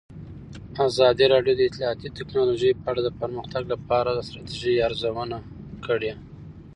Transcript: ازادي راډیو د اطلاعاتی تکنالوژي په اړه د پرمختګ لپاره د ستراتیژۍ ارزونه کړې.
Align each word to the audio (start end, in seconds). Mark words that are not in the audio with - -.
ازادي 0.87 1.25
راډیو 1.33 1.53
د 1.57 1.61
اطلاعاتی 1.69 2.07
تکنالوژي 2.17 2.71
په 2.81 2.87
اړه 2.91 3.01
د 3.03 3.09
پرمختګ 3.21 3.63
لپاره 3.73 4.09
د 4.13 4.19
ستراتیژۍ 4.27 4.75
ارزونه 4.87 5.37
کړې. 5.85 6.11